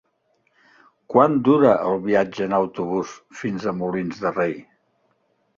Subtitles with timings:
[1.15, 4.61] Quant dura el viatge en autobús fins a Molins de Rei?